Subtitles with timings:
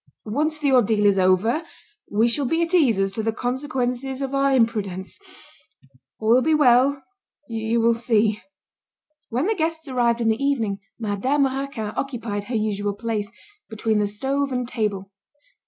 [0.25, 1.61] Once the ordeal is over,
[2.09, 5.19] we shall be at ease as to the consequences of our imprudence.
[6.19, 7.03] All will be well,
[7.47, 8.41] you will see."
[9.29, 13.29] When the guests arrived in the evening, Madame Raquin occupied her usual place,
[13.69, 15.11] between the stove and table.